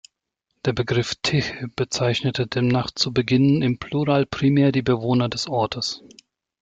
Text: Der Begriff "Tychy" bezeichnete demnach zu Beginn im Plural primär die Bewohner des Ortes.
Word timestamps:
Der 0.65 0.73
Begriff 0.73 1.13
"Tychy" 1.21 1.67
bezeichnete 1.75 2.47
demnach 2.47 2.89
zu 2.89 3.13
Beginn 3.13 3.61
im 3.61 3.77
Plural 3.77 4.25
primär 4.25 4.71
die 4.71 4.81
Bewohner 4.81 5.29
des 5.29 5.47
Ortes. 5.47 6.01